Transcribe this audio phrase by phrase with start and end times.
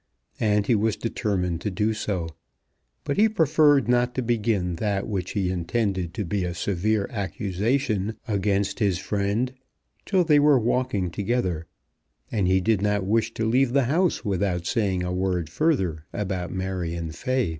[0.39, 2.29] And he was determined to do so.
[3.03, 8.15] But he preferred not to begin that which he intended to be a severe accusation
[8.27, 9.53] against his friend
[10.07, 11.67] till they were walking together,
[12.31, 16.51] and he did not wish to leave the house without saying a word further about
[16.51, 17.49] Marion Fay.